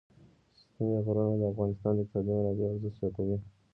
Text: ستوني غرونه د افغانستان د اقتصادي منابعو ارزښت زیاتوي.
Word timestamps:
ستوني 0.59 0.97
غرونه 1.05 1.33
د 1.39 1.43
افغانستان 1.51 1.93
د 1.95 1.99
اقتصادي 2.01 2.31
منابعو 2.37 2.71
ارزښت 2.73 2.97
زیاتوي. 3.01 3.37